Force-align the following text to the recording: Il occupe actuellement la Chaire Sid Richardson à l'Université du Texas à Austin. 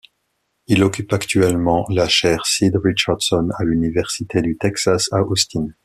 Il 0.65 0.83
occupe 0.83 1.13
actuellement 1.13 1.85
la 1.91 2.07
Chaire 2.07 2.43
Sid 2.47 2.75
Richardson 2.83 3.49
à 3.59 3.63
l'Université 3.63 4.41
du 4.41 4.57
Texas 4.57 5.07
à 5.11 5.21
Austin. 5.21 5.67